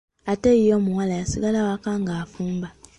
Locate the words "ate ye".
0.31-0.69